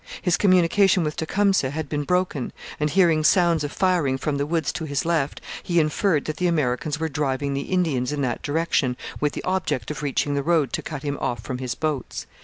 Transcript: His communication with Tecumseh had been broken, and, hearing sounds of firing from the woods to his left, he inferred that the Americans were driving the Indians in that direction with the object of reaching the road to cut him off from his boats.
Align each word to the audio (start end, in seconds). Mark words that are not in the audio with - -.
His 0.19 0.35
communication 0.35 1.03
with 1.03 1.15
Tecumseh 1.15 1.69
had 1.69 1.87
been 1.87 2.05
broken, 2.05 2.53
and, 2.79 2.89
hearing 2.89 3.23
sounds 3.23 3.63
of 3.63 3.71
firing 3.71 4.17
from 4.17 4.37
the 4.37 4.47
woods 4.47 4.73
to 4.73 4.85
his 4.85 5.05
left, 5.05 5.39
he 5.61 5.79
inferred 5.79 6.25
that 6.25 6.37
the 6.37 6.47
Americans 6.47 6.99
were 6.99 7.07
driving 7.07 7.53
the 7.53 7.69
Indians 7.71 8.11
in 8.11 8.21
that 8.21 8.41
direction 8.41 8.97
with 9.19 9.33
the 9.33 9.43
object 9.43 9.91
of 9.91 10.01
reaching 10.01 10.33
the 10.33 10.41
road 10.41 10.73
to 10.73 10.81
cut 10.81 11.03
him 11.03 11.19
off 11.21 11.41
from 11.43 11.59
his 11.59 11.75
boats. 11.75 12.25